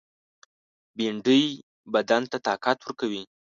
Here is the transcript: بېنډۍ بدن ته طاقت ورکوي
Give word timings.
بېنډۍ 0.97 1.45
بدن 1.93 2.21
ته 2.31 2.37
طاقت 2.47 2.77
ورکوي 2.81 3.23